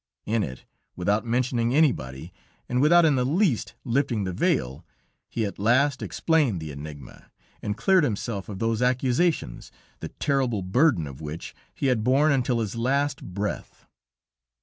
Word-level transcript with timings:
In 0.25 0.41
it, 0.41 0.65
without 0.95 1.27
mentioning 1.27 1.75
anybody, 1.75 2.33
and 2.67 2.81
without 2.81 3.05
in 3.05 3.13
the 3.17 3.23
least 3.23 3.75
lifting 3.83 4.23
the 4.23 4.33
veil, 4.33 4.83
he 5.29 5.45
at 5.45 5.59
last 5.59 6.01
explained 6.01 6.59
the 6.59 6.71
enigma, 6.71 7.29
and 7.61 7.77
cleared 7.77 8.03
himself 8.03 8.49
of 8.49 8.57
those 8.57 8.81
accusations, 8.81 9.71
the 9.99 10.09
terrible 10.09 10.63
burden 10.63 11.05
of 11.05 11.21
which 11.21 11.53
he 11.75 11.85
had 11.85 12.03
borne 12.03 12.31
until 12.31 12.61
his 12.61 12.75
last 12.75 13.23
breath. 13.23 13.85